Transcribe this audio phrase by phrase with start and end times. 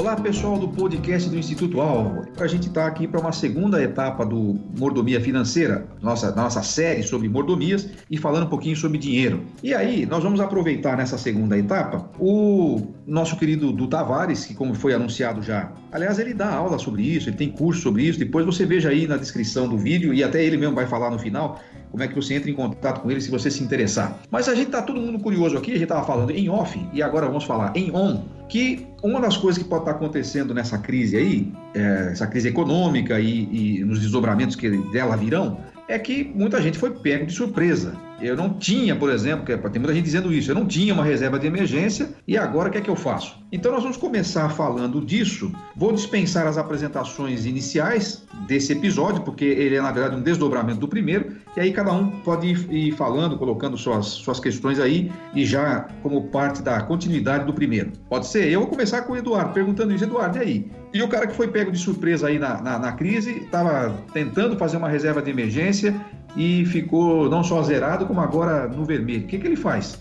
[0.00, 2.26] Olá pessoal do podcast do Instituto Alvo.
[2.38, 7.28] A gente está aqui para uma segunda etapa do Mordomia Financeira, nossa, nossa série sobre
[7.28, 9.44] mordomias e falando um pouquinho sobre dinheiro.
[9.62, 14.72] E aí, nós vamos aproveitar nessa segunda etapa o nosso querido Du Tavares, que como
[14.72, 18.46] foi anunciado já, aliás, ele dá aula sobre isso, ele tem curso sobre isso, depois
[18.46, 21.60] você veja aí na descrição do vídeo e até ele mesmo vai falar no final
[21.90, 24.18] como é que você entra em contato com ele se você se interessar.
[24.30, 27.02] Mas a gente está todo mundo curioso aqui, a gente estava falando em off e
[27.02, 31.16] agora vamos falar em on, que uma das coisas que pode estar acontecendo nessa crise
[31.16, 36.60] aí, é, essa crise econômica e, e nos desdobramentos que dela virão, é que muita
[36.60, 37.96] gente foi pego de surpresa.
[38.20, 40.92] Eu não tinha, por exemplo, que é, tem muita gente dizendo isso, eu não tinha
[40.92, 43.38] uma reserva de emergência e agora o que é que eu faço?
[43.52, 45.50] Então nós vamos começar falando disso.
[45.74, 50.88] Vou dispensar as apresentações iniciais desse episódio, porque ele é na verdade um desdobramento do
[50.88, 55.88] primeiro, e aí cada um pode ir falando, colocando suas, suas questões aí e já
[56.02, 57.92] como parte da continuidade do primeiro.
[58.08, 58.50] Pode ser?
[58.50, 60.70] Eu vou começar com o Eduardo, perguntando isso, Eduardo, e aí?
[60.92, 64.56] E o cara que foi pego de surpresa aí na, na, na crise, estava tentando
[64.56, 65.94] fazer uma reserva de emergência
[66.36, 69.24] e ficou não só zerado, como agora no vermelho.
[69.24, 69.98] O que, que ele faz?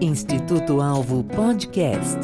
[0.00, 2.18] Instituto Alvo Podcast.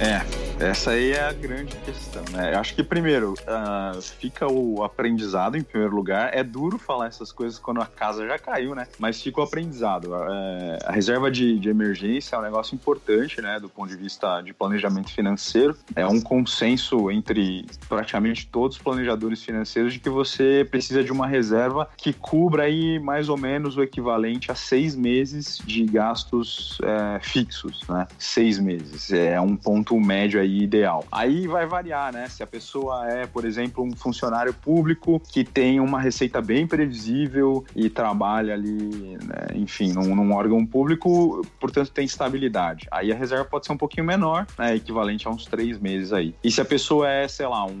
[0.00, 0.22] É,
[0.60, 2.54] essa aí é a grande questão, né?
[2.54, 6.30] Acho que primeiro uh, fica o aprendizado em primeiro lugar.
[6.34, 8.86] É duro falar essas coisas quando a casa já caiu, né?
[8.98, 10.10] Mas fica o aprendizado.
[10.10, 13.58] Uh, a reserva de, de, emergência é um negócio importante, né?
[13.58, 15.74] Do ponto de vista de planejamento financeiro.
[15.96, 21.26] É um consenso entre praticamente todos os planejadores financeiros de que você precisa de uma
[21.26, 27.18] reserva que cubra aí mais ou menos o equivalente a seis meses de gastos é,
[27.20, 28.06] fixos, né?
[28.18, 29.10] Seis meses.
[29.10, 31.04] É um ponto médio aí ideal.
[31.10, 32.28] Aí vai variar, né?
[32.28, 37.64] Se a pessoa é, por exemplo, um funcionário público que tem uma receita bem previsível
[37.74, 42.86] e trabalha ali, né, enfim, num, num, órgão público, portanto tem estabilidade.
[42.90, 46.34] Aí a reserva pode ser um pouquinho menor, né, equivalente a uns três meses aí.
[46.42, 47.78] E se a pessoa é, sei lá, um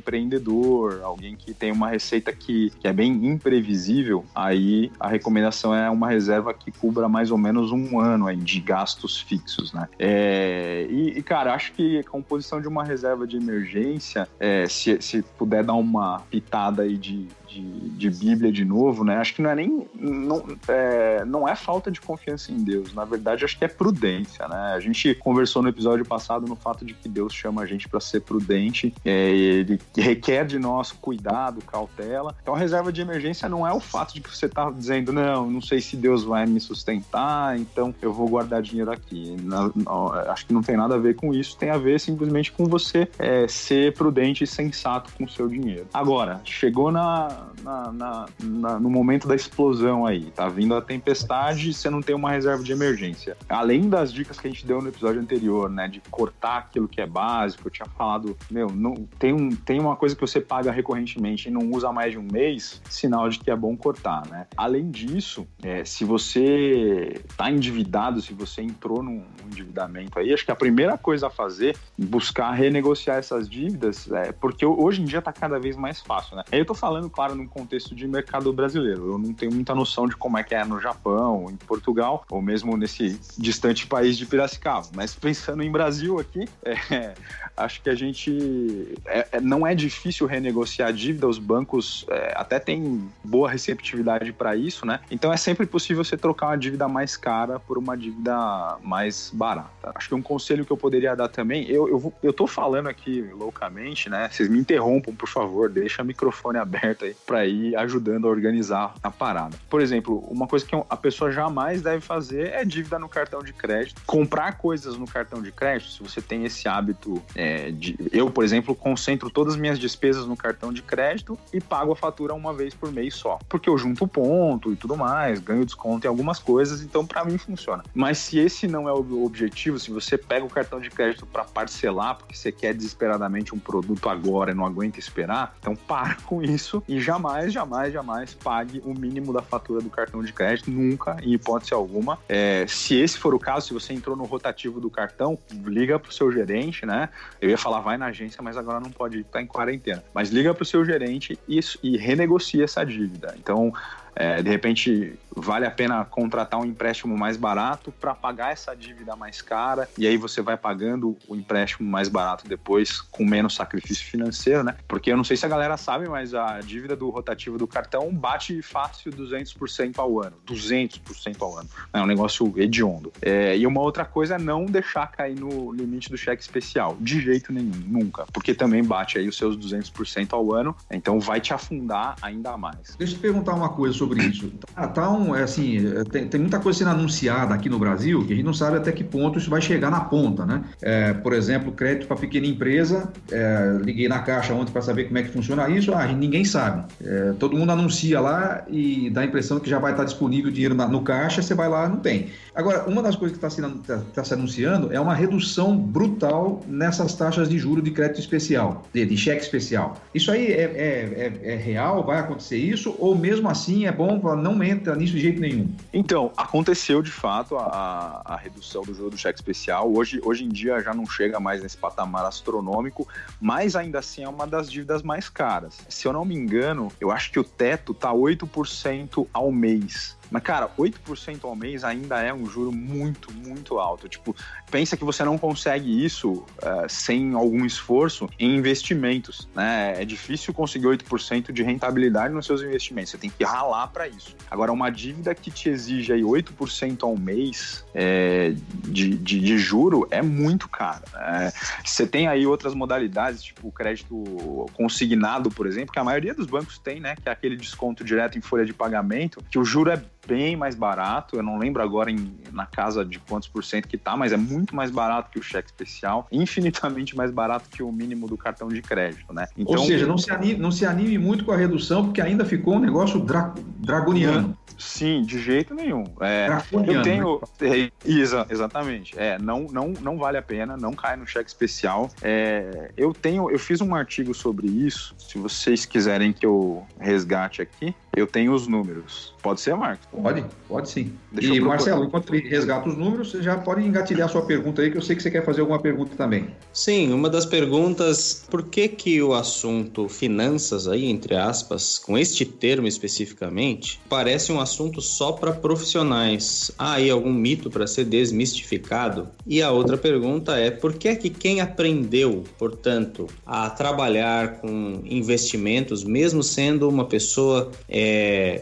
[0.00, 5.88] empreendedor, alguém que tem uma receita que, que é bem imprevisível, aí a recomendação é
[5.90, 9.88] uma reserva que cubra mais ou menos um ano aí de gastos fixos, né?
[9.98, 15.22] É, e, e, cara, acho que composição de uma reserva de emergência, é, se, se
[15.38, 19.16] puder dar uma pitada aí de, de, de, Bíblia de novo, né?
[19.16, 22.94] Acho que não é nem não é, não é falta de confiança em Deus.
[22.94, 24.74] Na verdade, acho que é prudência, né?
[24.74, 28.00] A gente conversou no episódio passado no fato de que Deus chama a gente para
[28.00, 28.94] ser prudente.
[29.04, 32.36] É, ele requer de nós cuidado, cautela.
[32.42, 35.50] Então, a reserva de emergência não é o fato de que você está dizendo não,
[35.50, 39.36] não sei se Deus vai me sustentar, então eu vou guardar dinheiro aqui.
[39.42, 41.56] Não, não, acho que não tem nada a ver com isso.
[41.56, 45.86] Tem a ver simplesmente com você é, ser prudente e sensato com o seu dinheiro.
[45.92, 50.30] Agora, chegou na na, na, na, no momento da explosão aí.
[50.30, 53.36] Tá vindo a tempestade e você não tem uma reserva de emergência.
[53.48, 55.88] Além das dicas que a gente deu no episódio anterior, né?
[55.88, 59.96] De cortar aquilo que é básico, eu tinha falado, meu, não, tem, um, tem uma
[59.96, 63.50] coisa que você paga recorrentemente e não usa mais de um mês, sinal de que
[63.50, 64.46] é bom cortar, né?
[64.56, 70.52] Além disso, é, se você tá endividado, se você entrou num endividamento aí, acho que
[70.52, 75.32] a primeira coisa a fazer, buscar renegociar essas dívidas, é, porque hoje em dia tá
[75.32, 76.44] cada vez mais fácil, né?
[76.50, 79.12] Eu tô falando, claro, num contexto de mercado brasileiro.
[79.12, 82.40] Eu não tenho muita noção de como é que é no Japão, em Portugal, ou
[82.40, 84.88] mesmo nesse distante país de Piracicaba.
[84.94, 87.14] Mas pensando em Brasil aqui, é,
[87.56, 91.26] acho que a gente é, é, não é difícil renegociar a dívida.
[91.26, 95.00] Os bancos é, até têm boa receptividade para isso, né?
[95.10, 99.92] Então é sempre possível você trocar uma dívida mais cara por uma dívida mais barata.
[99.94, 103.22] Acho que um conselho que eu poderia dar também, eu, eu, eu tô falando aqui
[103.32, 104.28] loucamente, né?
[104.30, 108.94] Vocês me interrompam, por favor, deixa o microfone aberto aí para ir ajudando a organizar
[109.02, 109.56] a parada.
[109.68, 113.52] Por exemplo, uma coisa que a pessoa jamais deve fazer é dívida no cartão de
[113.52, 114.00] crédito.
[114.06, 117.96] Comprar coisas no cartão de crédito, se você tem esse hábito é, de.
[118.12, 121.96] Eu, por exemplo, concentro todas as minhas despesas no cartão de crédito e pago a
[121.96, 123.38] fatura uma vez por mês só.
[123.48, 127.38] Porque eu junto ponto e tudo mais, ganho desconto em algumas coisas, então para mim
[127.38, 127.82] funciona.
[127.94, 131.44] Mas se esse não é o objetivo, se você pega o cartão de crédito para
[131.44, 136.42] parcelar, porque você quer desesperadamente um produto agora e não aguenta esperar, então para com
[136.42, 141.16] isso e jamais, jamais, jamais pague o mínimo da fatura do cartão de crédito, nunca,
[141.22, 142.18] em hipótese alguma.
[142.28, 146.08] É, se esse for o caso, se você entrou no rotativo do cartão, liga para
[146.08, 147.08] o seu gerente, né?
[147.40, 150.04] Eu ia falar vai na agência, mas agora não pode estar tá em quarentena.
[150.14, 153.34] Mas liga para o seu gerente e, e renegocia essa dívida.
[153.36, 153.72] Então,
[154.20, 159.16] É, de repente, vale a pena contratar um empréstimo mais barato para pagar essa dívida
[159.16, 164.04] mais cara e aí você vai pagando o empréstimo mais barato depois com menos sacrifício
[164.04, 164.76] financeiro, né?
[164.86, 168.12] Porque eu não sei se a galera sabe, mas a dívida do rotativo do cartão
[168.12, 171.68] bate fácil 200% ao ano, 200% ao ano.
[171.94, 173.10] É um negócio hediondo.
[173.22, 177.20] É, e uma outra coisa é não deixar cair no limite do cheque especial, de
[177.20, 181.54] jeito nenhum, nunca, porque também bate aí os seus 200% ao ano, então vai te
[181.54, 182.96] afundar ainda mais.
[182.98, 184.50] Deixa eu te perguntar uma coisa sobre isso.
[184.74, 185.78] Tá, tá um, é assim,
[186.10, 188.92] tem, tem, muita coisa sendo anunciada aqui no Brasil que a gente não sabe até
[188.92, 190.62] que ponto isso vai chegar na ponta, né?
[190.80, 195.18] É, por exemplo, crédito para pequena empresa, é, liguei na caixa ontem para saber como
[195.18, 196.84] é que funciona isso, ah, ninguém sabe.
[197.02, 200.52] É, todo mundo anuncia lá e dá a impressão que já vai estar disponível o
[200.52, 202.28] dinheiro na, no caixa, você vai lá não tem.
[202.54, 207.14] Agora, uma das coisas que está tá, tá se anunciando é uma redução brutal nessas
[207.14, 209.96] taxas de juro de crédito especial, de, de cheque especial.
[210.14, 212.04] Isso aí é, é, é, é real?
[212.04, 212.94] Vai acontecer isso?
[212.98, 215.68] Ou mesmo assim é bom, não entra nisso de jeito nenhum?
[215.92, 219.92] Então, aconteceu de fato a, a redução do juro do cheque especial.
[219.92, 223.06] Hoje, hoje em dia já não chega mais nesse patamar astronômico,
[223.40, 225.78] mas ainda assim é uma das dívidas mais caras.
[225.88, 230.16] Se eu não me engano, eu acho que o teto tá 8% ao mês.
[230.30, 234.08] Mas, cara, 8% ao mês ainda é um juro muito, muito alto.
[234.08, 234.34] Tipo,
[234.70, 240.00] pensa que você não consegue isso uh, sem algum esforço em investimentos, né?
[240.00, 243.10] É difícil conseguir 8% de rentabilidade nos seus investimentos.
[243.10, 244.36] Você tem que ralar para isso.
[244.50, 248.54] Agora, uma dívida que te exige aí 8% ao mês é,
[248.86, 251.02] de, de, de, juro é muito cara.
[251.12, 251.52] Né?
[251.84, 256.78] Você tem aí outras modalidades, tipo crédito consignado, por exemplo, que a maioria dos bancos
[256.78, 257.14] tem, né?
[257.16, 260.74] Que é aquele desconto direto em folha de pagamento, que o juro é bem mais
[260.74, 261.36] barato.
[261.36, 264.36] Eu não lembro agora em, na casa de quantos por cento que tá, mas é
[264.36, 268.68] muito mais barato que o cheque especial, infinitamente mais barato que o mínimo do cartão
[268.68, 269.46] de crédito, né?
[269.56, 272.44] Então, Ou seja, não se, anime, não se anime muito com a redução, porque ainda
[272.44, 274.56] ficou um negócio dra dragoniano.
[274.80, 276.04] Sim, de jeito nenhum.
[276.20, 277.40] É, eu tenho.
[277.60, 277.90] Né?
[278.04, 279.14] É, exa, exatamente.
[279.18, 282.10] É, não, não, não vale a pena, não cai no cheque especial.
[282.22, 285.14] É, eu tenho, eu fiz um artigo sobre isso.
[285.18, 289.32] Se vocês quiserem que eu resgate aqui, eu tenho os números.
[289.42, 290.06] Pode ser, Marcos?
[290.10, 291.12] Pode, pode sim.
[291.32, 294.90] Deixa e, Marcelo, enquanto ele resgata os números, você já pode engatilhar sua pergunta aí,
[294.90, 296.48] que eu sei que você quer fazer alguma pergunta também.
[296.72, 302.44] Sim, uma das perguntas, por que que o assunto finanças aí, entre aspas, com este
[302.44, 306.70] termo especificamente, parece um assunto só para profissionais?
[306.78, 309.28] Há aí algum mito para ser desmistificado?
[309.46, 316.04] E a outra pergunta é, por que que quem aprendeu, portanto, a trabalhar com investimentos,
[316.04, 317.99] mesmo sendo uma pessoa é,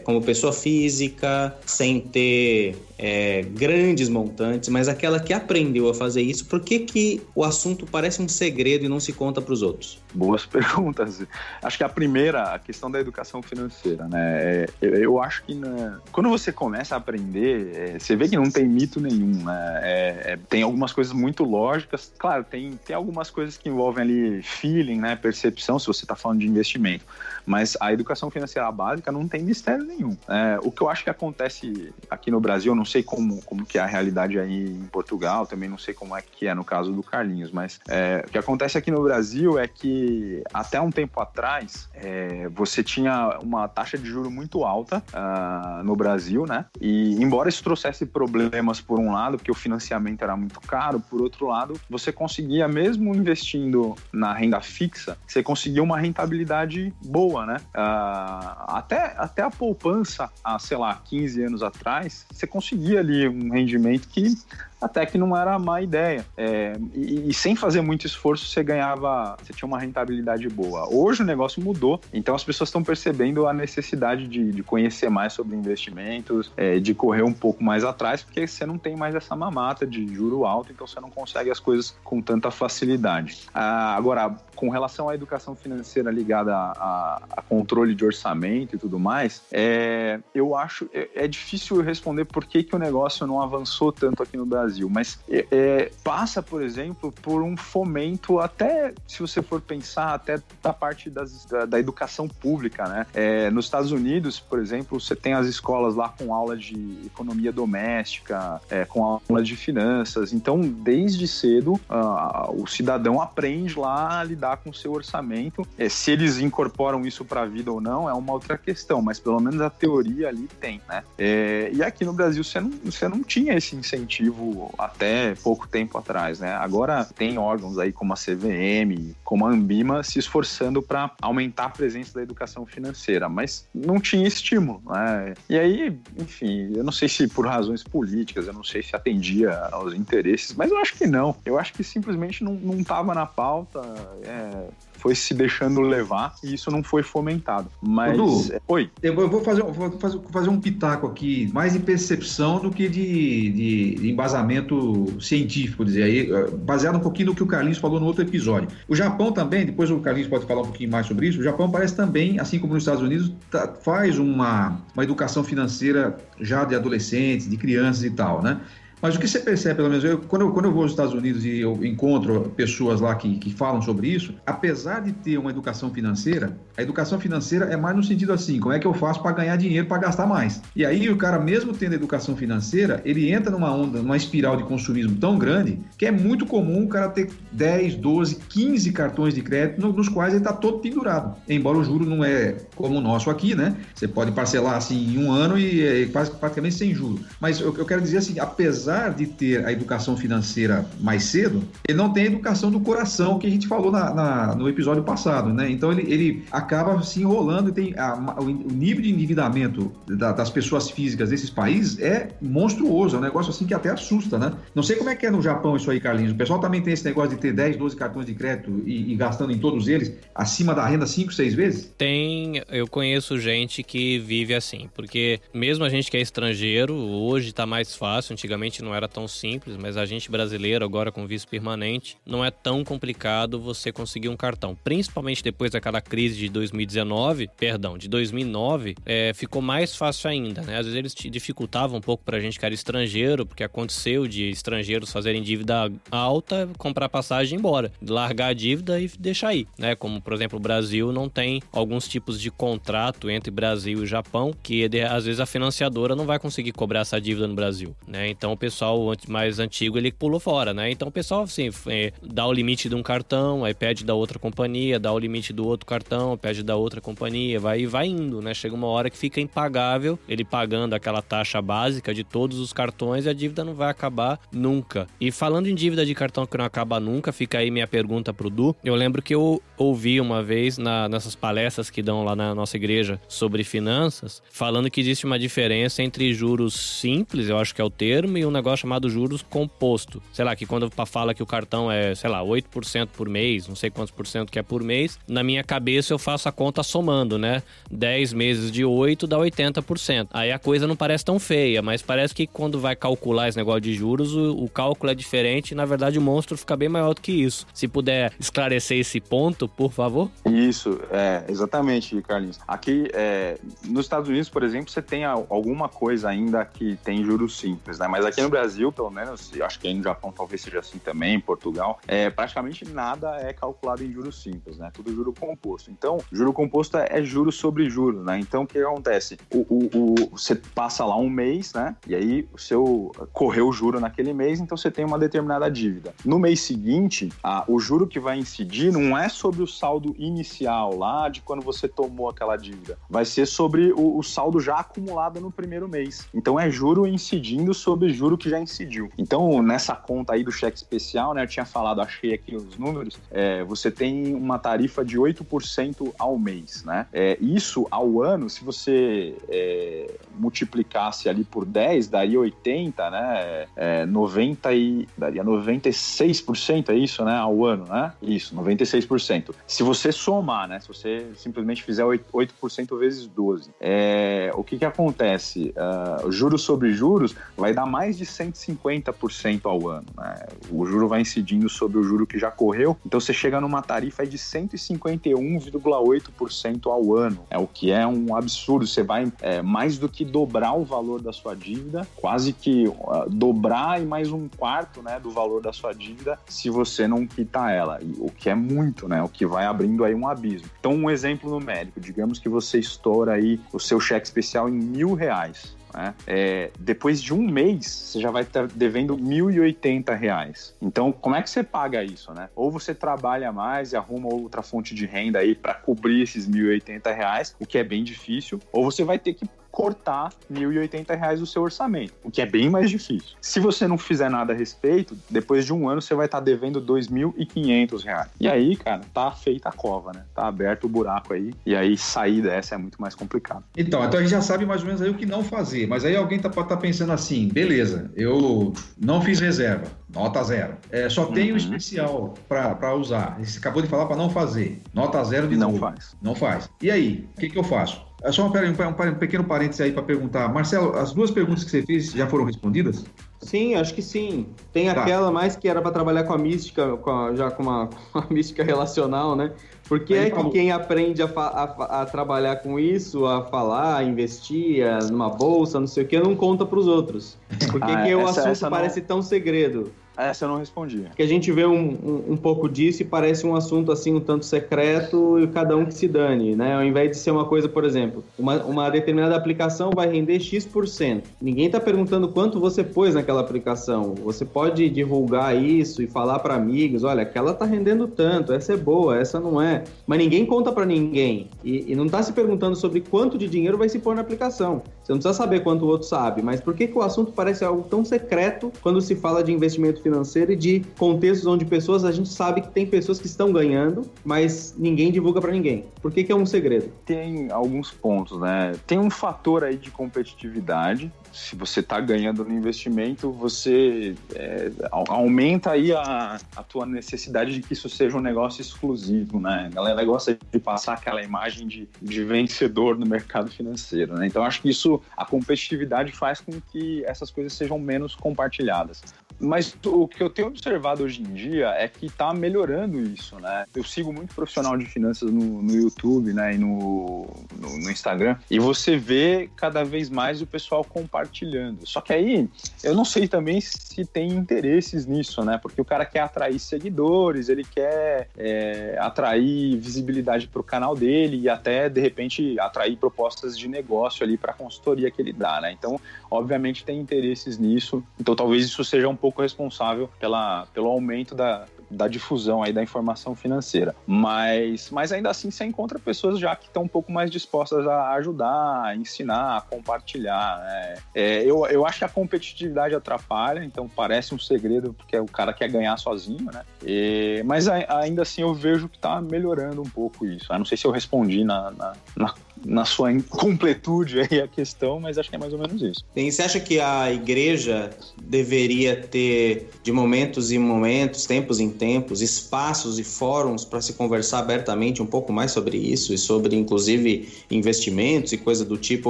[0.03, 6.45] como pessoa física, sem ter é, grandes montantes, mas aquela que aprendeu a fazer isso,
[6.45, 10.03] por que, que o assunto parece um segredo e não se conta para os outros?
[10.13, 11.23] Boas perguntas.
[11.63, 14.19] Acho que a primeira, a questão da educação financeira, né?
[14.19, 18.35] É, eu, eu, acho que né, quando você começa a aprender, é, você vê que
[18.35, 19.79] não tem mito nenhum, né?
[19.81, 24.43] É, é, tem algumas coisas muito lógicas, claro, tem, tem algumas coisas que envolvem ali
[24.43, 25.15] feeling, né?
[25.15, 27.05] Percepção, se você está falando de investimento.
[27.45, 30.17] Mas a educação financeira básica não tem mistério nenhum.
[30.27, 33.65] É, o que eu acho que acontece aqui no Brasil, eu não sei como, como
[33.65, 36.63] que é a realidade aí em Portugal, também não sei como é que é no
[36.63, 40.91] caso do Carlinhos, mas é, o que acontece aqui no Brasil é que até um
[40.91, 46.65] tempo atrás é, você tinha uma taxa de juro muito alta uh, no Brasil, né?
[46.79, 51.21] E embora isso trouxesse problemas por um lado, porque o financiamento era muito caro, por
[51.21, 57.57] outro lado, você conseguia, mesmo investindo na renda fixa, você conseguia uma rentabilidade boa, né?
[57.75, 63.51] Uh, até, até a poupança, há, sei lá, 15 anos atrás, você conseguia ali um
[63.51, 64.33] rendimento que
[64.81, 66.25] até que não era má ideia.
[66.37, 70.87] É, e, e, sem fazer muito esforço, você ganhava, você tinha uma rentabilidade boa.
[70.93, 75.33] Hoje o negócio mudou, então as pessoas estão percebendo a necessidade de, de conhecer mais
[75.33, 79.35] sobre investimentos, é, de correr um pouco mais atrás, porque você não tem mais essa
[79.35, 83.39] mamata de juro alto, então você não consegue as coisas com tanta facilidade.
[83.53, 88.79] Ah, agora, com relação à educação financeira ligada a, a, a, controle de orçamento e
[88.79, 93.41] tudo mais, é, eu acho é, é difícil responder por que, que o negócio não
[93.41, 98.39] avançou tanto aqui no Brasil Brasil, mas é, é, passa, por exemplo, por um fomento
[98.39, 103.05] até, se você for pensar, até da parte das, da, da, educação pública, né?
[103.13, 107.51] É, nos Estados Unidos, por exemplo, você tem as escolas lá com aula de economia
[107.51, 110.33] doméstica, é, com aula de finanças.
[110.33, 115.67] Então, desde cedo, uh, o cidadão aprende lá a lidar com o seu orçamento.
[115.77, 119.19] É, se eles incorporam isso para a vida ou não, é uma outra questão, mas
[119.19, 121.03] pelo menos a teoria ali tem, né?
[121.17, 126.39] E aqui no Brasil você não, você não tinha esse incentivo até pouco tempo atrás,
[126.39, 126.53] né?
[126.53, 131.69] Agora tem órgãos aí como a CVM, como a Ambima se esforçando para aumentar a
[131.69, 135.33] presença da educação financeira, mas não tinha estímulo, né?
[135.49, 139.51] E aí, enfim, eu não sei se por razões políticas, eu não sei se atendia
[139.71, 141.35] aos interesses, mas eu acho que não.
[141.45, 143.81] Eu acho que simplesmente não estava na pauta.
[144.23, 144.67] É,
[144.99, 147.69] foi se deixando levar e isso não foi fomentado.
[147.81, 148.15] Mas.
[148.15, 148.89] Dudu, Oi.
[149.01, 149.97] Eu vou fazer, vou
[150.31, 156.03] fazer, um pitaco aqui, mais de percepção do que de, de, de embasamento científico, dizer
[156.03, 158.67] aí, eh, baseado um pouquinho no que o Carlinhos falou no outro episódio.
[158.87, 161.69] O Japão também, depois o Carlinhos pode falar um pouquinho mais sobre isso, o Japão
[161.69, 166.75] parece também, assim como nos Estados Unidos, tá, faz uma, uma educação financeira já de
[166.75, 168.59] adolescentes, de crianças e tal, né?
[169.01, 171.13] Mas o que você percebe, pelo menos, eu, quando, eu, quando eu vou aos Estados
[171.13, 175.49] Unidos e eu encontro pessoas lá que, que falam sobre isso, apesar de ter uma
[175.49, 179.21] educação financeira, a educação financeira é mais no sentido assim, como é que eu faço
[179.21, 180.61] para ganhar dinheiro para gastar mais?
[180.75, 184.63] E aí o cara, mesmo tendo educação financeira, ele entra numa onda, numa espiral de
[184.63, 189.41] consumismo tão grande que é muito comum o cara ter 10, 12, 15 cartões de
[189.41, 191.37] crédito nos quais ele está todo pendurado.
[191.47, 193.75] Embora o juro não é como o nosso aqui, né?
[193.93, 197.21] Você pode parcelar assim em um ano e é quase praticamente sem juros.
[197.39, 201.63] Mas eu, eu quero dizer assim, apesar apesar de ter a educação financeira mais cedo,
[201.87, 205.03] ele não tem a educação do coração que a gente falou na, na, no episódio
[205.03, 205.69] passado, né?
[205.69, 210.49] Então ele, ele acaba se enrolando e tem a, o, nível de endividamento da, das
[210.49, 214.53] pessoas físicas desses países é monstruoso, é um negócio assim que até assusta, né?
[214.73, 216.31] Não sei como é que é no Japão isso aí, Carlinhos.
[216.31, 219.15] O pessoal também tem esse negócio de ter 10, 12 cartões de crédito e, e
[219.15, 221.93] gastando em todos eles acima da renda 5, 6 vezes?
[221.97, 227.49] Tem, eu conheço gente que vive assim, porque mesmo a gente que é estrangeiro, hoje
[227.49, 231.47] está mais fácil, antigamente não era tão simples, mas a gente brasileiro, agora com visto
[231.47, 234.77] permanente, não é tão complicado você conseguir um cartão.
[234.83, 240.77] Principalmente depois daquela crise de 2019, perdão, de 2009, é, ficou mais fácil ainda, né?
[240.77, 245.11] Às vezes eles dificultavam um pouco pra gente que era estrangeiro, porque aconteceu de estrangeiros
[245.11, 249.95] fazerem dívida alta, comprar passagem e ir embora, largar a dívida e deixar aí, né?
[249.95, 254.53] Como, por exemplo, o Brasil não tem alguns tipos de contrato entre Brasil e Japão,
[254.61, 258.29] que às vezes a financiadora não vai conseguir cobrar essa dívida no Brasil, né?
[258.29, 260.91] Então o pessoal mais antigo ele pulou fora, né?
[260.91, 264.37] Então o pessoal assim é, dá o limite de um cartão, aí pede da outra
[264.37, 268.53] companhia, dá o limite do outro cartão, pede da outra companhia, vai vai indo, né?
[268.53, 273.25] Chega uma hora que fica impagável ele pagando aquela taxa básica de todos os cartões
[273.25, 275.07] e a dívida não vai acabar nunca.
[275.19, 278.49] E falando em dívida de cartão que não acaba nunca, fica aí minha pergunta pro
[278.49, 278.75] Du.
[278.83, 282.77] Eu lembro que eu ouvi uma vez na, nessas palestras que dão lá na nossa
[282.77, 287.83] igreja sobre finanças, falando que existe uma diferença entre juros simples, eu acho que é
[287.83, 290.21] o termo, e um negócio chamado juros composto.
[290.31, 293.75] Sei lá, que quando fala que o cartão é, sei lá, 8% por mês, não
[293.75, 296.83] sei quantos por cento que é por mês, na minha cabeça eu faço a conta
[296.83, 297.63] somando, né?
[297.89, 300.27] 10 meses de 8 dá 80%.
[300.31, 303.81] Aí a coisa não parece tão feia, mas parece que quando vai calcular esse negócio
[303.81, 307.13] de juros, o, o cálculo é diferente e na verdade o monstro fica bem maior
[307.13, 307.65] do que isso.
[307.73, 310.29] Se puder esclarecer esse ponto, por favor.
[310.45, 312.59] Isso, é, exatamente, Carlinhos.
[312.67, 317.57] Aqui, é, nos Estados Unidos, por exemplo, você tem alguma coisa ainda que tem juros
[317.57, 318.07] simples, né?
[318.07, 320.97] Mas aqui no Brasil, pelo menos, e acho que aí no Japão talvez seja assim
[320.99, 324.89] também, em Portugal, é, praticamente nada é calculado em juros simples, né?
[324.93, 325.91] Tudo juro composto.
[325.91, 328.39] Então, juro composto é, é juro sobre juro, né?
[328.39, 329.37] Então, o que acontece?
[329.53, 331.95] O, o, o, você passa lá um mês, né?
[332.07, 336.13] E aí o seu correu o juro naquele mês, então você tem uma determinada dívida.
[336.25, 340.95] No mês seguinte, a, o juro que vai incidir não é sobre o saldo inicial
[340.95, 345.39] lá de quando você tomou aquela dívida, vai ser sobre o, o saldo já acumulado
[345.39, 346.27] no primeiro mês.
[346.33, 349.11] Então é juro incidindo sobre juro que já incidiu.
[349.17, 353.17] Então, nessa conta aí do cheque especial, né, eu tinha falado, achei aqui os números,
[353.29, 357.05] é, você tem uma tarifa de 8% ao mês, né?
[357.13, 363.65] É, isso ao ano, se você é, multiplicasse ali por 10, daria 80, né?
[363.75, 367.35] É, 90 e daria 96%, é isso, né?
[367.35, 368.13] Ao ano, né?
[368.21, 369.53] Isso, 96%.
[369.67, 370.79] Se você somar, né?
[370.79, 375.73] Se você simplesmente fizer 8% vezes 12, é, o que que acontece?
[375.75, 380.05] Uh, juros sobre juros vai dar mais de 150% ao ano.
[380.17, 380.47] Né?
[380.71, 384.25] O juro vai incidindo sobre o juro que já correu, então você chega numa tarifa
[384.25, 388.85] de 151,8% ao ano, é o que é um absurdo.
[388.87, 393.29] Você vai é, mais do que dobrar o valor da sua dívida, quase que uh,
[393.29, 397.73] dobrar e mais um quarto né, do valor da sua dívida se você não quitar
[397.73, 399.23] ela, o que é muito, né?
[399.23, 400.69] O que vai abrindo aí um abismo.
[400.79, 405.13] Então, um exemplo numérico, digamos que você estoura aí o seu cheque especial em mil
[405.13, 405.75] reais.
[405.93, 406.13] Né?
[406.27, 410.73] É, depois de um mês, você já vai estar devendo R$ 1.080.
[410.81, 412.49] Então, como é que você paga isso, né?
[412.55, 416.79] Ou você trabalha mais e arruma outra fonte de renda aí para cobrir esses R$
[416.79, 421.45] 1.080, o que é bem difícil, ou você vai ter que cortar R$ 1.080 do
[421.45, 423.37] seu orçamento, o que é bem mais difícil.
[423.41, 426.79] Se você não fizer nada a respeito, depois de um ano você vai estar devendo
[426.79, 428.27] R$ 2.500.
[428.39, 430.23] E aí, cara, tá feita a cova, né?
[430.33, 433.63] Tá aberto o buraco aí, e aí sair dessa é muito mais complicado.
[433.77, 436.03] Então, então a gente já sabe mais ou menos aí o que não fazer, mas
[436.03, 440.75] aí alguém tá, tá pensando assim, beleza, eu não fiz reserva, nota zero.
[440.91, 441.33] É, só uhum.
[441.33, 443.37] tem o especial para usar.
[443.39, 445.79] Você acabou de falar para não fazer, nota zero de não novo.
[445.79, 446.15] faz.
[446.21, 446.69] Não faz.
[446.81, 448.08] E aí, o que, que eu faço?
[448.21, 450.51] É só um, um, um pequeno parênteses aí para perguntar.
[450.53, 453.05] Marcelo, as duas perguntas que você fez já foram respondidas?
[453.41, 454.47] Sim, acho que sim.
[454.73, 455.01] Tem tá.
[455.01, 457.97] aquela mais que era para trabalhar com a mística, com a, já com uma, com
[458.19, 459.51] uma, mística relacional, né?
[459.87, 464.03] Por que é que quem aprende a, a, a, trabalhar com isso, a falar, a
[464.03, 467.37] investir numa bolsa, não sei o que, não conta para os outros?
[467.71, 469.07] Por que, ah, que essa, o assunto parece não...
[469.07, 469.91] tão segredo?
[470.19, 471.05] Essa eu não respondi.
[471.15, 474.19] Que a gente vê um, um, um, pouco disso e parece um assunto assim um
[474.19, 476.75] tanto secreto e cada um que se dane, né?
[476.75, 481.23] Ao invés de ser uma coisa, por exemplo, uma, uma determinada aplicação vai render X%.
[481.41, 484.13] Ninguém está perguntando quanto você pôs naquela aplicação.
[484.15, 488.77] Você pode divulgar isso e falar para amigos, olha, aquela está rendendo tanto, essa é
[488.77, 489.85] boa, essa não é.
[490.05, 491.47] Mas ninguém conta para ninguém.
[491.63, 494.81] E, e não está se perguntando sobre quanto de dinheiro vai se pôr na aplicação.
[495.09, 497.65] Você não precisa saber quanto o outro sabe, mas por que, que o assunto parece
[497.65, 502.11] algo tão secreto quando se fala de investimento financeiro e de contextos onde pessoas, a
[502.11, 505.85] gente sabe que tem pessoas que estão ganhando, mas ninguém divulga para ninguém.
[505.99, 506.91] Por que, que é um segredo?
[507.07, 508.75] Tem alguns pontos, né?
[508.85, 511.11] Tem um fator aí de competitividade.
[511.39, 517.61] Se você está ganhando no investimento, você é, aumenta aí a, a tua necessidade de
[517.61, 519.67] que isso seja um negócio exclusivo, né?
[519.71, 524.27] A galera gosta de passar aquela imagem de, de vencedor no mercado financeiro, né?
[524.27, 529.01] Então acho que isso, a competitividade faz com que essas coisas sejam menos compartilhadas.
[529.39, 533.65] Mas o que eu tenho observado hoje em dia é que está melhorando isso, né?
[533.75, 537.27] Eu sigo muito profissional de finanças no, no YouTube, né, e no,
[537.57, 541.87] no, no, Instagram, e você vê cada vez mais o pessoal compartilhando.
[541.87, 542.49] Só que aí,
[542.83, 545.57] eu não sei também se tem interesses nisso, né?
[545.61, 551.39] Porque o cara quer atrair seguidores, ele quer é, atrair visibilidade para o canal dele
[551.39, 555.61] e até, de repente, atrair propostas de negócio ali para a consultoria que ele dá,
[555.61, 555.71] né?
[555.71, 558.03] Então, obviamente, tem interesses nisso.
[558.19, 562.73] Então, talvez isso seja um pouco pouco responsável pela, pelo aumento da, da difusão aí
[562.73, 563.95] da informação financeira.
[564.05, 568.11] Mas, mas ainda assim você encontra pessoas já que estão um pouco mais dispostas a
[568.13, 570.59] ajudar, a ensinar, a compartilhar.
[570.59, 570.95] Né?
[571.13, 575.53] É, eu, eu acho que a competitividade atrapalha, então parece um segredo porque o cara
[575.53, 576.63] quer ganhar sozinho, né?
[576.85, 580.51] E, mas ainda assim eu vejo que está melhorando um pouco isso.
[580.51, 582.33] Eu não sei se eu respondi na, na, na
[582.65, 586.05] na sua incompletude aí a questão, mas acho que é mais ou menos isso.
[586.15, 587.89] E você acha que a igreja
[588.21, 594.39] deveria ter, de momentos em momentos, tempos em tempos, espaços e fóruns para se conversar
[594.39, 599.09] abertamente um pouco mais sobre isso e sobre, inclusive, investimentos e coisa do tipo,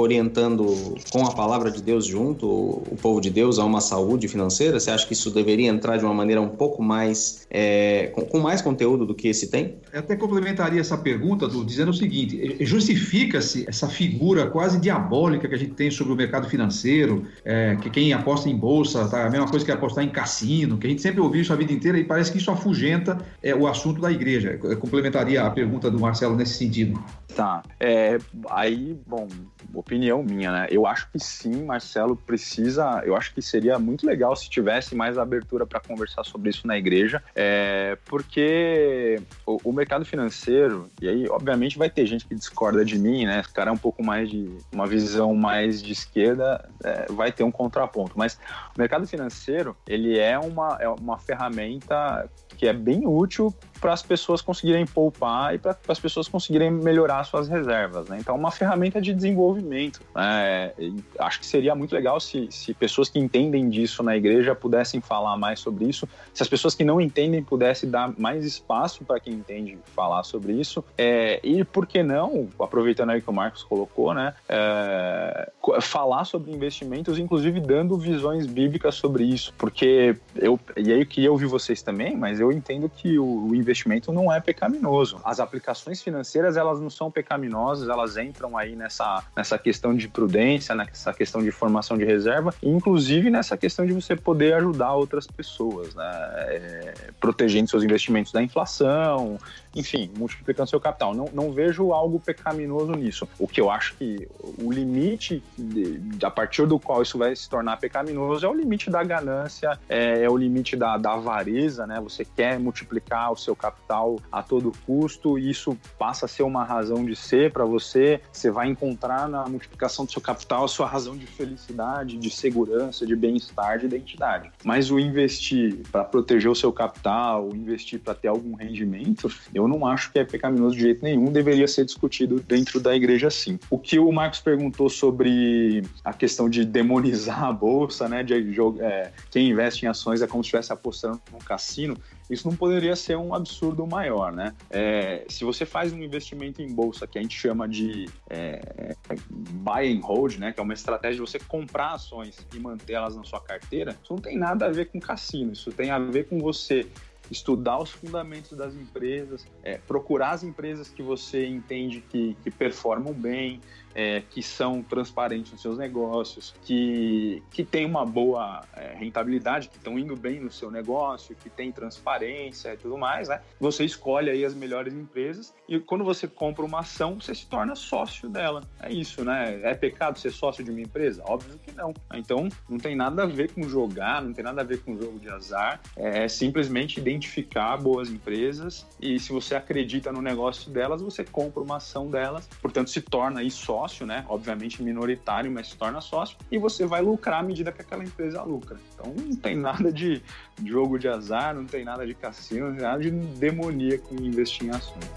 [0.00, 4.78] orientando com a palavra de Deus junto o povo de Deus a uma saúde financeira?
[4.78, 8.38] Você acha que isso deveria entrar de uma maneira um pouco mais, é, com, com
[8.38, 9.76] mais conteúdo do que esse tem?
[9.92, 15.54] Eu até complementaria essa pergunta, do, dizendo o seguinte: justifica essa figura quase diabólica que
[15.54, 19.30] a gente tem sobre o mercado financeiro, é, que quem aposta em bolsa tá a
[19.30, 21.98] mesma coisa que apostar em cassino, que a gente sempre ouviu isso a vida inteira
[21.98, 24.58] e parece que isso afugenta é, o assunto da igreja.
[24.62, 27.02] Eu complementaria a pergunta do Marcelo nesse sentido.
[27.34, 27.62] Tá.
[27.78, 28.18] É,
[28.50, 29.28] aí, bom,
[29.72, 30.66] opinião minha, né?
[30.70, 33.02] Eu acho que sim, Marcelo precisa.
[33.04, 36.76] Eu acho que seria muito legal se tivesse mais abertura para conversar sobre isso na
[36.76, 42.84] igreja, é, porque o, o mercado financeiro, e aí, obviamente, vai ter gente que discorda
[42.84, 43.29] de mim, né?
[43.30, 43.40] Né?
[43.40, 47.44] Esse cara é um pouco mais de uma visão mais de esquerda, é, vai ter
[47.44, 48.12] um contraponto.
[48.16, 48.38] Mas
[48.76, 54.02] o mercado financeiro ele é uma, é uma ferramenta que é bem útil para as
[54.02, 58.08] pessoas conseguirem poupar e para as pessoas conseguirem melhorar suas reservas.
[58.08, 58.18] Né?
[58.20, 60.00] Então, é uma ferramenta de desenvolvimento.
[60.14, 60.72] Né?
[61.18, 65.36] acho que seria muito legal se, se pessoas que entendem disso na igreja pudessem falar
[65.36, 69.34] mais sobre isso, se as pessoas que não entendem pudessem dar mais espaço para quem
[69.34, 70.84] entende falar sobre isso.
[70.96, 76.52] É, e por que não, aproveitando aí que o Marcos colocou, né, é, falar sobre
[76.52, 81.82] investimentos, inclusive dando visões bíblicas sobre isso, porque eu e aí eu queria ouvir vocês
[81.82, 83.69] também, mas eu entendo que o, o investimento
[84.12, 85.20] não é pecaminoso.
[85.24, 90.74] As aplicações financeiras, elas não são pecaminosas, elas entram aí nessa, nessa questão de prudência,
[90.74, 95.94] nessa questão de formação de reserva, inclusive nessa questão de você poder ajudar outras pessoas,
[95.94, 96.10] né?
[96.48, 99.38] É, protegendo seus investimentos da inflação,
[99.74, 101.14] enfim, multiplicando seu capital.
[101.14, 103.28] Não, não vejo algo pecaminoso nisso.
[103.38, 104.28] O que eu acho que
[104.58, 108.90] o limite de, a partir do qual isso vai se tornar pecaminoso é o limite
[108.90, 112.00] da ganância, é, é o limite da, da avareza, né?
[112.00, 116.64] Você quer multiplicar o seu capital a todo custo, e isso passa a ser uma
[116.64, 118.20] razão de ser para você.
[118.32, 123.06] Você vai encontrar na multiplicação do seu capital a sua razão de felicidade, de segurança,
[123.06, 124.50] de bem-estar, de identidade.
[124.64, 129.86] Mas o investir para proteger o seu capital, investir para ter algum rendimento, eu não
[129.86, 133.58] acho que é pecaminoso de jeito nenhum, deveria ser discutido dentro da igreja sim.
[133.68, 138.34] O que o Marcos perguntou sobre a questão de demonizar a bolsa, né, de
[138.80, 141.96] é, quem investe em ações é como se estivesse apostando no cassino,
[142.30, 144.54] isso não poderia ser um absurdo maior, né?
[144.70, 148.94] É, se você faz um investimento em bolsa que a gente chama de é,
[149.28, 153.24] buy and hold, né, que é uma estratégia de você comprar ações e mantê-las na
[153.24, 156.38] sua carteira, isso não tem nada a ver com cassino, isso tem a ver com
[156.38, 156.86] você
[157.30, 163.12] estudar os fundamentos das empresas, é, procurar as empresas que você entende que, que performam
[163.12, 163.60] bem,
[163.94, 169.76] é, que são transparentes nos seus negócios, que, que têm uma boa é, rentabilidade, que
[169.76, 173.40] estão indo bem no seu negócio, que tem transparência e tudo mais, né?
[173.58, 177.74] Você escolhe aí as melhores empresas e quando você compra uma ação, você se torna
[177.74, 178.62] sócio dela.
[178.80, 179.60] É isso, né?
[179.62, 181.22] É pecado ser sócio de uma empresa?
[181.26, 181.92] Óbvio que não.
[182.14, 185.18] Então, não tem nada a ver com jogar, não tem nada a ver com jogo
[185.18, 185.80] de azar.
[185.96, 191.62] É, é simplesmente identificar boas empresas e se você acredita no negócio delas, você compra
[191.62, 194.24] uma ação delas, portanto, se torna aí sócio sócio, né?
[194.28, 198.42] Obviamente minoritário, mas se torna sócio, e você vai lucrar à medida que aquela empresa
[198.42, 198.78] lucra.
[198.92, 200.22] Então não tem nada de
[200.64, 204.66] jogo de azar, não tem nada de cassino, não tem nada de demoníaco em investir
[204.66, 205.10] em ações.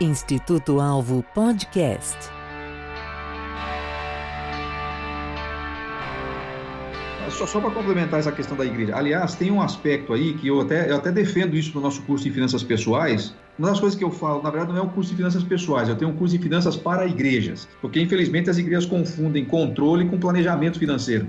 [0.00, 2.35] Instituto Alvo Podcast.
[7.36, 8.96] Só, só para complementar essa questão da igreja.
[8.96, 12.24] Aliás, tem um aspecto aí que eu até, eu até defendo isso no nosso curso
[12.24, 13.34] de finanças pessoais.
[13.58, 15.88] Uma das coisas que eu falo, na verdade, não é um curso de finanças pessoais,
[15.88, 17.68] eu tenho um curso de finanças para igrejas.
[17.80, 21.26] Porque, infelizmente, as igrejas confundem controle com planejamento financeiro.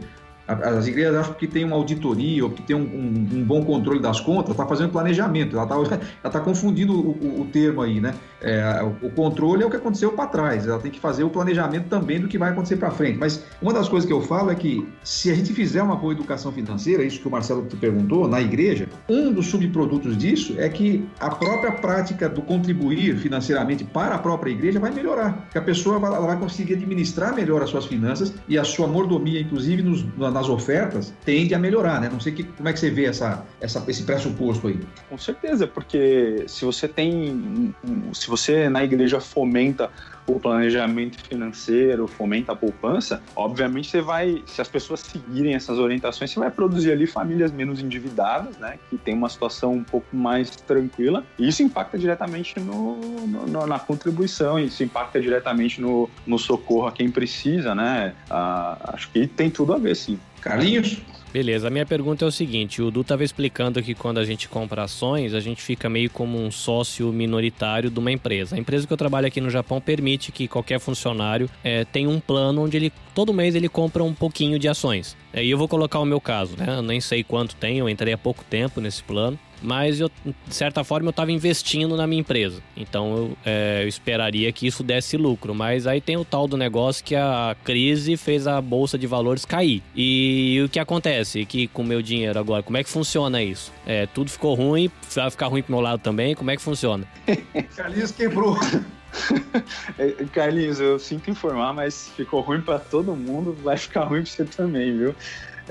[0.47, 3.99] As igrejas acham que tem uma auditoria ou que tem um, um, um bom controle
[3.99, 8.13] das contas, está fazendo planejamento, ela está tá confundindo o, o, o, termo aí, né?
[8.41, 11.87] É, o controle é o que aconteceu para trás, ela tem que fazer o planejamento
[11.87, 13.17] também do que vai acontecer para frente.
[13.17, 16.13] Mas uma das coisas que eu falo é que se a gente fizer uma boa
[16.13, 20.69] educação financeira, isso que o Marcelo te perguntou, na igreja, um dos subprodutos disso é
[20.69, 25.61] que a própria prática do contribuir financeiramente para a própria igreja vai melhorar, que a
[25.61, 30.05] pessoa vai, vai conseguir administrar melhor as suas finanças e a sua mordomia, inclusive nos,
[30.15, 32.09] nas ofertas, tende a melhorar, né?
[32.11, 34.79] Não sei que, como é que você vê essa, essa, esse pressuposto aí.
[35.09, 37.73] Com certeza, porque se você tem,
[38.13, 39.89] se você na igreja fomenta
[40.27, 46.31] o planejamento financeiro, fomenta a poupança, obviamente você vai, se as pessoas seguirem essas orientações,
[46.31, 50.49] você vai produzir ali famílias menos endividadas, né, que tem uma situação um pouco mais
[50.49, 51.23] tranquila.
[51.39, 56.91] E isso impacta diretamente no, no na contribuição, isso impacta diretamente no, no socorro a
[56.91, 58.13] quem precisa, né?
[58.29, 60.19] Ah, acho que tem tudo a ver, sim.
[60.41, 61.01] Carlinhos?
[61.31, 64.47] Beleza, a minha pergunta é o seguinte: o Du estava explicando que quando a gente
[64.47, 68.55] compra ações, a gente fica meio como um sócio minoritário de uma empresa.
[68.55, 72.19] A empresa que eu trabalho aqui no Japão permite que qualquer funcionário é, tenha um
[72.19, 75.17] plano onde ele todo mês ele compra um pouquinho de ações.
[75.33, 76.65] E eu vou colocar o meu caso, né?
[76.77, 80.55] Eu nem sei quanto tem, eu entrei há pouco tempo nesse plano mas eu, de
[80.55, 82.61] certa forma eu estava investindo na minha empresa.
[82.75, 85.53] Então eu, é, eu, esperaria que isso desse lucro.
[85.53, 89.45] Mas aí tem o tal do negócio que a crise fez a bolsa de valores
[89.45, 89.81] cair.
[89.95, 91.45] E o que acontece?
[91.45, 93.71] Que com o meu dinheiro agora, como é que funciona isso?
[93.85, 97.05] É, tudo ficou ruim, vai ficar ruim pro meu lado também, como é que funciona?
[97.75, 98.57] Carlinhos quebrou.
[99.97, 104.31] É, Carlinhos, eu sinto informar, mas ficou ruim para todo mundo, vai ficar ruim para
[104.31, 105.15] você também, viu?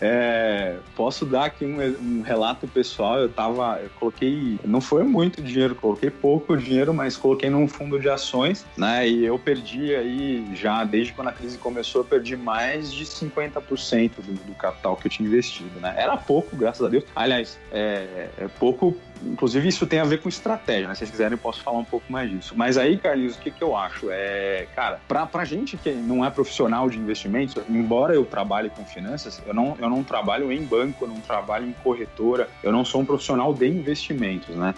[0.01, 3.19] É, posso dar aqui um, um, relato pessoal.
[3.19, 7.99] Eu tava, eu coloquei, não foi muito dinheiro, coloquei pouco dinheiro, mas coloquei num fundo
[7.99, 9.09] de ações, né?
[9.09, 14.11] E eu perdi aí já desde quando a crise começou, eu perdi mais de 50%
[14.17, 15.95] do, do capital que eu tinha investido, né?
[15.97, 17.05] Era pouco, graças a Deus.
[17.15, 20.95] Aliás, é, é pouco Inclusive, isso tem a ver com estratégia, né?
[20.95, 22.55] Se vocês quiserem, eu posso falar um pouco mais disso.
[22.57, 24.11] Mas aí, Carlinhos, o que, que eu acho?
[24.11, 28.85] É, cara, pra, pra gente que não é profissional de investimentos, embora eu trabalhe com
[28.85, 32.85] finanças, eu não, eu não trabalho em banco, eu não trabalho em corretora, eu não
[32.85, 34.75] sou um profissional de investimentos, né?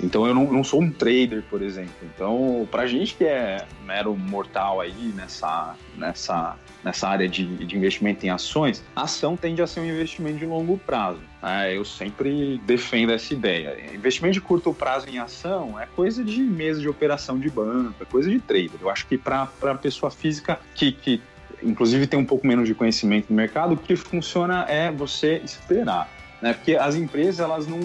[0.00, 1.94] Então, eu não, não sou um trader, por exemplo.
[2.02, 8.24] Então, pra gente que é mero mortal aí nessa, nessa, nessa área de, de investimento
[8.24, 11.20] em ações, a ação tende a ser um investimento de longo prazo.
[11.42, 11.76] Né?
[11.76, 13.76] Eu sempre defendo essa ideia.
[13.92, 18.04] Investimento de curto prazo em ação é coisa de mesa de operação de banco, é
[18.04, 18.78] coisa de trader.
[18.80, 21.20] Eu acho que para a pessoa física que, que
[21.62, 26.08] inclusive tem um pouco menos de conhecimento no mercado, o que funciona é você esperar.
[26.40, 26.52] né?
[26.52, 27.78] Porque as empresas elas não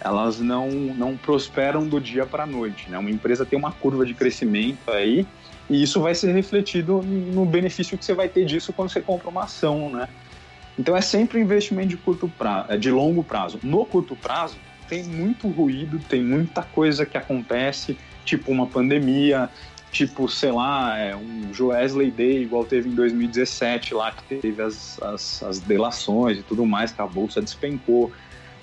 [0.00, 2.98] elas não, não prosperam do dia para a noite, né?
[2.98, 5.24] Uma empresa tem uma curva de crescimento aí
[5.70, 9.28] e isso vai ser refletido no benefício que você vai ter disso quando você compra
[9.28, 10.08] uma ação, né?
[10.78, 13.60] Então é sempre um investimento de curto prazo, de longo prazo.
[13.62, 14.56] No curto prazo
[14.88, 19.48] tem muito ruído, tem muita coisa que acontece, tipo uma pandemia,
[19.92, 25.00] tipo, sei lá, é, um Joesley Day, igual teve em 2017 lá, que teve as,
[25.02, 28.10] as, as delações e tudo mais, que a bolsa despencou.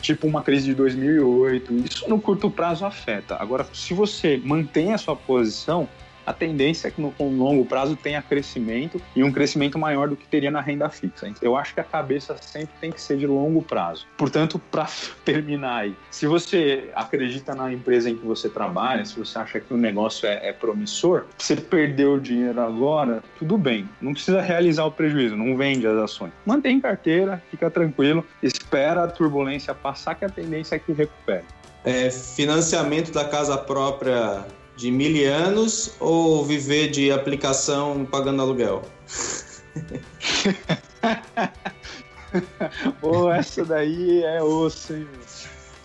[0.02, 3.36] Tipo uma crise de 2008, isso no curto prazo afeta.
[3.36, 5.88] Agora, se você mantém a sua posição,
[6.30, 10.28] a tendência é que no, longo prazo tenha crescimento e um crescimento maior do que
[10.28, 11.28] teria na renda fixa.
[11.42, 14.06] Eu acho que a cabeça sempre tem que ser de longo prazo.
[14.15, 14.88] Portanto, para
[15.26, 19.74] terminar aí, se você acredita na empresa em que você trabalha, se você acha que
[19.74, 23.89] o negócio é, é promissor, você perdeu o dinheiro agora, tudo bem.
[24.00, 26.32] Não precisa realizar o prejuízo, não vende as ações.
[26.46, 31.46] Mantém carteira, fica tranquilo, espera a turbulência passar, que a tendência é que recupere.
[31.84, 34.46] É, financiamento da casa própria
[34.80, 38.82] de milianos ou viver de aplicação pagando aluguel?
[43.02, 45.06] Pô, essa daí é osso, hein?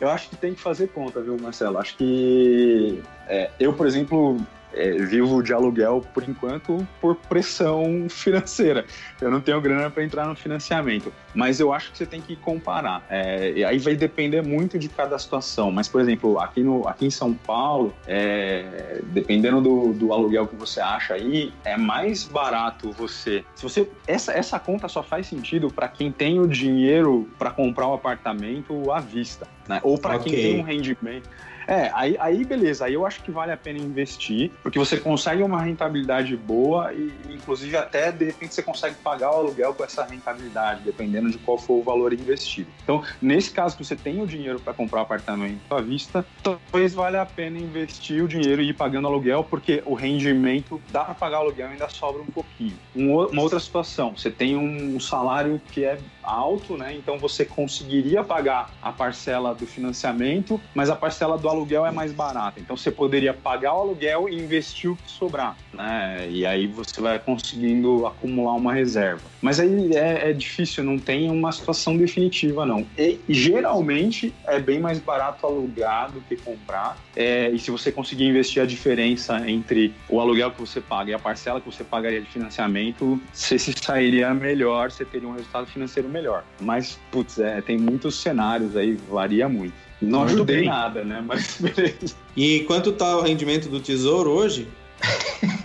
[0.01, 1.79] Eu acho que tem que fazer conta, viu, Marcelo?
[1.79, 4.39] Acho que é, eu, por exemplo,
[4.75, 8.85] é, vivo de aluguel por enquanto por pressão financeira.
[9.21, 12.37] Eu não tenho grana para entrar no financiamento, mas eu acho que você tem que
[12.37, 13.05] comparar.
[13.09, 15.71] É, aí vai depender muito de cada situação.
[15.71, 20.57] Mas, por exemplo, aqui, no, aqui em São Paulo, é, dependendo do, do aluguel que
[20.57, 23.45] você acha aí, é mais barato você.
[23.55, 27.87] Se você essa, essa conta só faz sentido para quem tem o dinheiro para comprar
[27.87, 29.81] o um apartamento à vista, né?
[29.83, 30.33] Ou para okay.
[30.33, 31.29] quem tem um rendimento.
[31.67, 35.43] É, aí, aí beleza, aí eu acho que vale a pena investir, porque você consegue
[35.43, 40.05] uma rentabilidade boa e, inclusive, até de repente você consegue pagar o aluguel com essa
[40.05, 42.71] rentabilidade, dependendo de qual for o valor investido.
[42.83, 46.95] Então, nesse caso que você tem o dinheiro para comprar um apartamento à vista, talvez
[46.95, 51.15] valha a pena investir o dinheiro e ir pagando aluguel, porque o rendimento dá para
[51.15, 52.77] pagar o aluguel e ainda sobra um pouquinho.
[52.95, 56.95] uma outra situação, você tem um salário que é alto, né?
[56.95, 62.13] Então você conseguiria pagar a parcela do financiamento, mas a parcela do aluguel é mais
[62.13, 62.61] barata.
[62.61, 66.27] Então você poderia pagar o aluguel e investir o que sobrar, né?
[66.31, 69.23] E aí você vai conseguindo acumular uma reserva.
[69.41, 72.87] Mas aí é, é difícil, não tem uma situação definitiva, não.
[72.97, 76.97] E geralmente é bem mais barato alugar do que comprar.
[77.17, 81.15] É, e se você conseguir investir a diferença entre o aluguel que você paga e
[81.15, 85.67] a parcela que você pagaria de financiamento, você se sairia melhor, você teria um resultado
[85.67, 86.45] financeiro melhor.
[86.61, 89.84] Mas, putz, é, tem muitos cenários aí, varia muito.
[90.01, 90.69] Não ajudei bem.
[90.69, 91.23] nada, né?
[91.25, 92.15] Mas beleza.
[92.37, 94.69] E quanto tá o rendimento do tesouro hoje?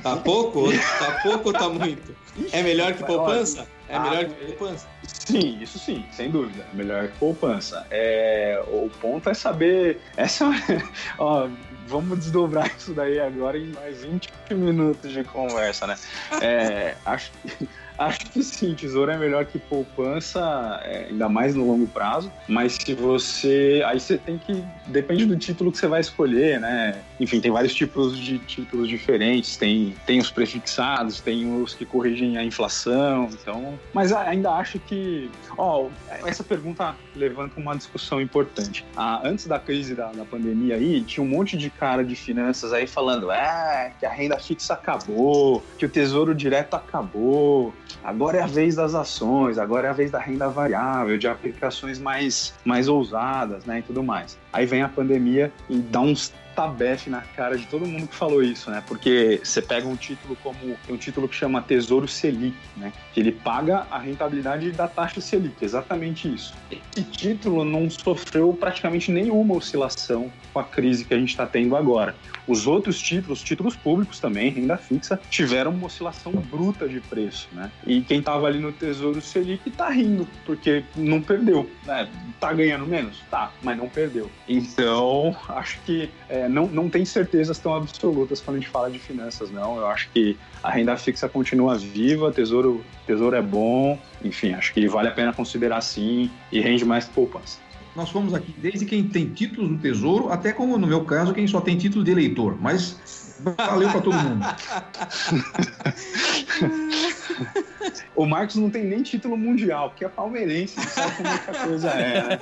[0.04, 0.72] Tá pouco?
[0.72, 2.15] Tá pouco ou tá muito?
[2.52, 3.68] É melhor que poupança?
[3.88, 4.88] É ah, melhor que poupança?
[5.08, 6.65] Sim, isso sim, sem dúvida.
[6.72, 7.86] É melhor que poupança.
[7.89, 10.00] É, o ponto é saber.
[10.15, 10.50] Essa,
[11.18, 11.48] ó,
[11.88, 15.98] vamos desdobrar isso daí agora em mais 20 minutos de conversa, né?
[16.42, 17.68] É, acho que
[18.00, 20.40] Acho que sim, tesouro é melhor que poupança,
[20.86, 22.32] é, ainda mais no longo prazo.
[22.48, 23.84] Mas se você.
[23.86, 24.64] Aí você tem que.
[24.88, 27.02] Depende do título que você vai escolher, né?
[27.20, 29.58] Enfim, tem vários tipos de títulos diferentes.
[29.58, 33.30] Tem, tem os prefixados, tem os que corrigem a inflação.
[33.34, 33.78] Então.
[33.94, 35.30] Mas ainda acho que.
[35.58, 35.90] Ó,
[36.26, 38.86] essa pergunta levanta uma discussão importante.
[38.96, 42.72] Ah, antes da crise da, da pandemia aí, tinha um monte de cara de finanças
[42.72, 48.41] aí falando: é, que a renda fixa acabou, que o tesouro direto acabou Agora é
[48.41, 52.88] a vez das ações, agora é a vez da renda variável, de aplicações mais, mais
[52.88, 54.38] ousadas, né, e tudo mais.
[54.54, 58.43] Aí vem a pandemia e dá uns tabefe na cara de todo mundo que falou
[58.43, 58.84] isso, né?
[58.86, 62.91] Porque você pega um título como um título que chama Tesouro Selic, né?
[63.13, 66.54] Que ele paga a rentabilidade da taxa Selic, exatamente isso.
[66.69, 71.78] Esse título não sofreu praticamente nenhuma oscilação com a crise que a gente está tendo
[71.78, 72.13] agora.
[72.45, 77.72] Os outros títulos, títulos públicos também, renda fixa, tiveram uma oscilação bruta de preço, né?
[77.86, 82.10] E quem estava ali no Tesouro Selic está rindo, porque não perdeu, né?
[82.39, 83.22] Tá ganhando menos?
[83.30, 84.30] Tá, mas não perdeu.
[84.48, 89.00] Então, acho que é, não, não tem certezas tão absolutas quando a gente fala de
[89.00, 89.78] finanças, não.
[89.78, 94.88] Eu acho que a renda fixa continua viva, tesouro, tesouro é bom, enfim, acho que
[94.88, 97.60] vale a pena considerar sim e rende mais poupança
[97.96, 101.48] nós fomos aqui desde quem tem títulos do Tesouro, até como no meu caso, quem
[101.48, 102.58] só tem título de eleitor.
[102.60, 104.46] Mas valeu para todo mundo.
[108.16, 111.66] o Marcos não tem nem título mundial, porque é palmeirense, sabe como é que a
[111.66, 112.30] coisa é.
[112.30, 112.40] Né?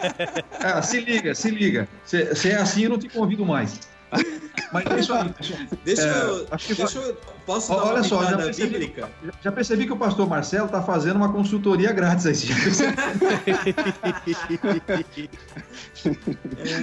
[0.60, 1.88] Ah, se liga, se liga.
[2.04, 3.80] Se, se é assim, eu não te convido mais.
[4.72, 5.34] Mas é isso aí.
[5.86, 6.48] Deixa É, eu.
[6.52, 7.16] acho que deixa eu
[7.46, 9.10] posso dar Olha uma só, já percebi, bíblica?
[9.42, 12.36] já percebi que o pastor Marcelo está fazendo uma consultoria grátis aí.
[12.64, 12.96] Percebeu?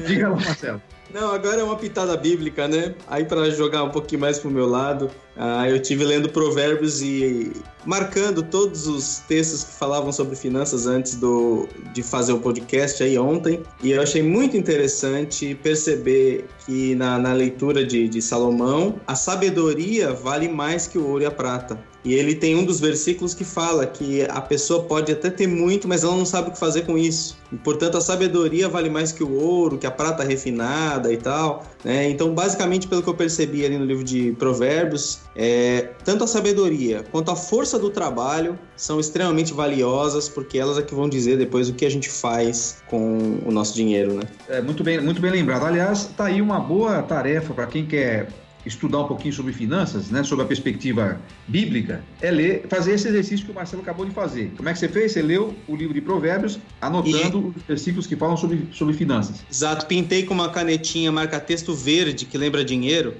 [0.06, 0.82] Diga lá, Marcelo.
[1.14, 2.92] Não, agora é uma pitada bíblica, né?
[3.06, 7.52] Aí para jogar um pouquinho mais pro meu lado, ah, eu tive lendo Provérbios e
[7.86, 13.16] marcando todos os textos que falavam sobre finanças antes do, de fazer o podcast aí
[13.16, 13.62] ontem.
[13.80, 20.12] E eu achei muito interessante perceber que na, na leitura de, de Salomão, a sabedoria
[20.12, 21.78] vale mais que o ouro e a prata.
[22.04, 25.88] E ele tem um dos versículos que fala que a pessoa pode até ter muito,
[25.88, 27.36] mas ela não sabe o que fazer com isso.
[27.50, 31.64] E, portanto, a sabedoria vale mais que o ouro, que a prata refinada e tal.
[31.82, 32.10] Né?
[32.10, 37.04] Então, basicamente, pelo que eu percebi ali no livro de Provérbios, é, tanto a sabedoria
[37.10, 41.70] quanto a força do trabalho são extremamente valiosas, porque elas é que vão dizer depois
[41.70, 44.12] o que a gente faz com o nosso dinheiro.
[44.12, 44.22] Né?
[44.48, 45.64] É, muito, bem, muito bem lembrado.
[45.64, 48.28] Aliás, tá aí uma boa tarefa para quem quer
[48.66, 53.44] estudar um pouquinho sobre finanças, né, sobre a perspectiva bíblica, é ler, fazer esse exercício
[53.44, 54.52] que o Marcelo acabou de fazer.
[54.56, 55.12] Como é que você fez?
[55.12, 59.44] Você leu o livro de Provérbios, anotando os versículos que falam sobre, sobre finanças.
[59.50, 63.14] Exato, pintei com uma canetinha marca-texto verde, que lembra dinheiro,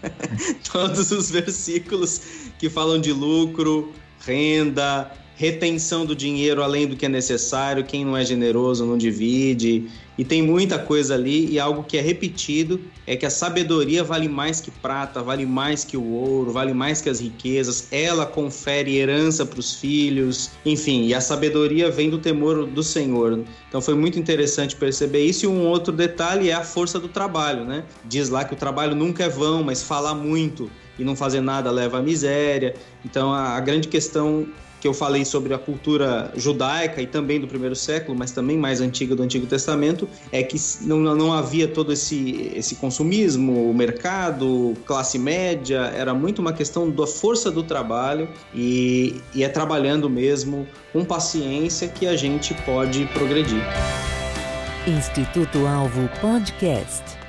[0.72, 2.20] todos os versículos
[2.58, 5.10] que falam de lucro, renda,
[5.40, 10.22] retenção do dinheiro além do que é necessário, quem não é generoso não divide, e
[10.22, 14.60] tem muita coisa ali, e algo que é repetido é que a sabedoria vale mais
[14.60, 19.46] que prata, vale mais que o ouro, vale mais que as riquezas, ela confere herança
[19.46, 23.42] para os filhos, enfim, e a sabedoria vem do temor do Senhor.
[23.66, 27.64] Então foi muito interessante perceber isso, e um outro detalhe é a força do trabalho,
[27.64, 27.84] né?
[28.04, 31.70] Diz lá que o trabalho nunca é vão, mas falar muito e não fazer nada
[31.70, 32.74] leva à miséria.
[33.02, 34.46] Então a, a grande questão
[34.80, 38.80] que eu falei sobre a cultura judaica e também do primeiro século, mas também mais
[38.80, 44.74] antiga do Antigo Testamento, é que não, não havia todo esse, esse consumismo, o mercado,
[44.86, 50.66] classe média, era muito uma questão da força do trabalho e, e é trabalhando mesmo
[50.92, 53.62] com paciência que a gente pode progredir.
[54.86, 57.19] Instituto Alvo Podcast.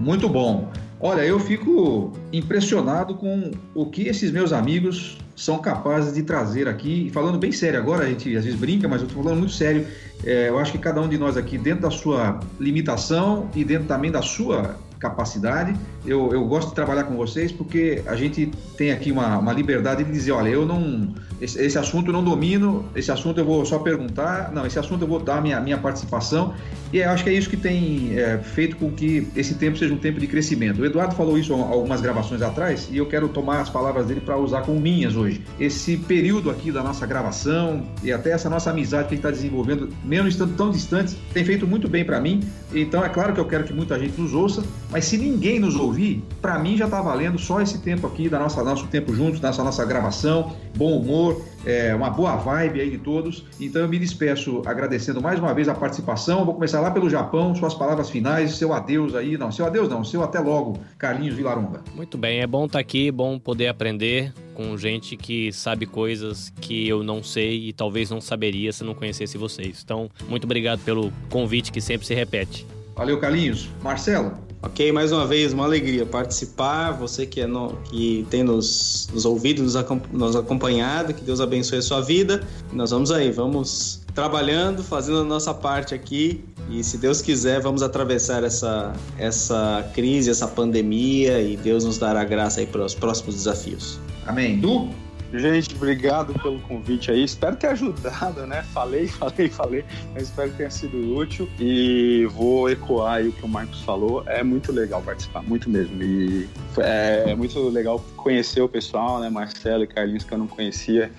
[0.00, 0.72] Muito bom.
[0.98, 7.10] Olha, eu fico impressionado com o que esses meus amigos são capazes de trazer aqui.
[7.12, 9.86] Falando bem sério agora, a gente às vezes brinca, mas eu estou falando muito sério.
[10.24, 13.86] É, eu acho que cada um de nós aqui, dentro da sua limitação e dentro
[13.88, 18.92] também da sua capacidade, eu, eu gosto de trabalhar com vocês porque a gente tem
[18.92, 21.14] aqui uma, uma liberdade de dizer, olha, eu não.
[21.40, 25.02] Esse, esse, assunto eu não domino, esse assunto eu vou só perguntar, não, esse assunto
[25.02, 26.54] eu vou dar minha, minha participação.
[26.92, 29.94] E eu acho que é isso que tem é, feito com que esse tempo seja
[29.94, 30.82] um tempo de crescimento.
[30.82, 34.36] O Eduardo falou isso algumas gravações atrás e eu quero tomar as palavras dele para
[34.36, 35.42] usar como minhas hoje.
[35.58, 39.30] Esse período aqui da nossa gravação e até essa nossa amizade que a gente está
[39.30, 42.40] desenvolvendo, mesmo estando tão distantes, tem feito muito bem para mim.
[42.74, 45.76] Então é claro que eu quero que muita gente nos ouça, mas se ninguém nos
[45.76, 49.40] ouvir, para mim já está valendo só esse tempo aqui da nossa nosso tempo juntos,
[49.40, 51.29] nessa nossa gravação, bom humor,
[51.64, 53.44] é, uma boa vibe aí de todos.
[53.60, 56.44] Então eu me despeço agradecendo mais uma vez a participação.
[56.44, 60.04] Vou começar lá pelo Japão, suas palavras finais, seu adeus aí, não, seu adeus não,
[60.04, 61.82] seu até logo, Carlinhos Vilaronga.
[61.94, 66.86] Muito bem, é bom estar aqui, bom poder aprender com gente que sabe coisas que
[66.86, 69.80] eu não sei e talvez não saberia se não conhecesse vocês.
[69.84, 72.66] Então, muito obrigado pelo convite que sempre se repete.
[72.94, 73.68] Valeu, Carlinhos.
[73.82, 74.49] Marcelo?
[74.62, 76.92] Ok, mais uma vez, uma alegria participar.
[76.92, 79.74] Você que, é no, que tem nos, nos ouvido, nos,
[80.12, 82.42] nos acompanhado, que Deus abençoe a sua vida.
[82.72, 86.44] Nós vamos aí, vamos trabalhando, fazendo a nossa parte aqui.
[86.70, 92.22] E se Deus quiser, vamos atravessar essa, essa crise, essa pandemia e Deus nos dará
[92.24, 93.98] graça aí para os próximos desafios.
[94.26, 94.60] Amém.
[94.60, 94.90] Du?
[95.32, 97.22] Gente, obrigado pelo convite aí.
[97.22, 98.62] Espero ter ajudado, né?
[98.74, 101.48] Falei, falei, falei, mas espero que tenha sido útil.
[101.58, 104.24] E vou ecoar aí o que o Marcos falou.
[104.26, 106.02] É muito legal participar, muito mesmo.
[106.02, 109.30] E é muito legal conhecer o pessoal, né?
[109.30, 111.10] Marcelo e Carlinhos, que eu não conhecia.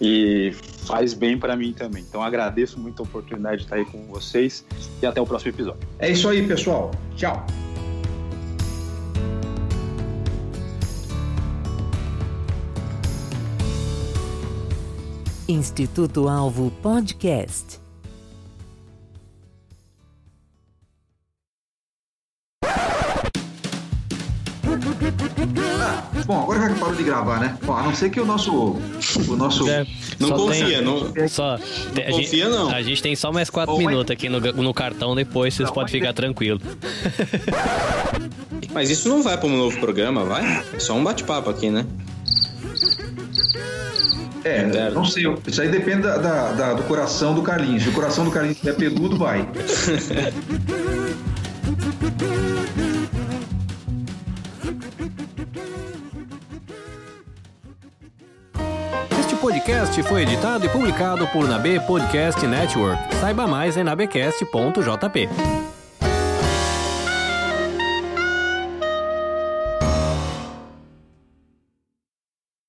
[0.00, 0.52] E
[0.86, 2.02] faz bem para mim também.
[2.08, 4.64] Então agradeço muito a oportunidade de estar aí com vocês
[5.02, 5.80] e até o próximo episódio.
[5.98, 6.90] É isso aí, pessoal.
[7.16, 7.46] Tchau.
[15.50, 17.80] Instituto Alvo Podcast.
[26.26, 27.58] Bom, agora já parou de gravar, né?
[27.64, 28.52] Bom, a não ser que o nosso.
[28.52, 29.68] O nosso...
[29.68, 29.84] É,
[30.18, 31.28] Não só confia, tem- não.
[31.28, 31.58] Só,
[31.94, 32.70] tem- a confia, gente, não.
[32.70, 35.68] A gente tem só mais quatro Bom, mas- minutos aqui no, no cartão, depois vocês
[35.68, 36.62] Não, podem mas ficar tem- tranquilos.
[38.72, 40.64] Mas isso não vai para um novo programa, vai?
[40.72, 41.84] É só um bate-papo aqui, né?
[44.44, 44.94] É, Interno.
[44.94, 45.24] não sei.
[45.46, 47.82] Isso aí depende da, da- da- do coração do Carlinhos.
[47.82, 49.46] Se o coração do Carlinhos estiver peludo, vai.
[59.18, 63.14] Este podcast foi editado e publicado por Nabe Podcast Network.
[63.16, 65.28] Saiba mais em nabecast.jp.